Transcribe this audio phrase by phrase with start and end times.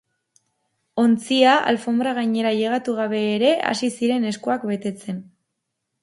[1.01, 5.21] Ontzia alfonbra gainera ailegatu gabe ere hasi ziren eskuak betetzen.